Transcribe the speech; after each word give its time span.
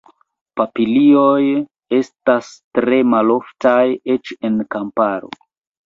Papilioj 0.59 1.43
estas 1.99 2.51
tre 2.79 3.05
maloftaj, 3.13 3.79
eĉ 4.17 4.37
en 4.51 4.61
la 4.63 4.71
kamparo. 4.79 5.37